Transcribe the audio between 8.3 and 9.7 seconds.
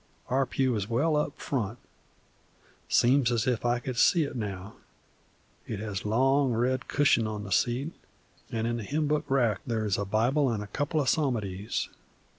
and in the hymn book rack